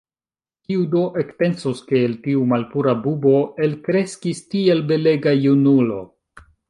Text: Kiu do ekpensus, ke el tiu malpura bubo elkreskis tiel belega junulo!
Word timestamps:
Kiu 0.69 0.83
do 0.93 1.01
ekpensus, 1.23 1.83
ke 1.91 2.01
el 2.05 2.15
tiu 2.23 2.45
malpura 2.53 2.95
bubo 3.03 3.35
elkreskis 3.67 4.43
tiel 4.55 4.83
belega 4.93 5.35
junulo! 5.45 6.01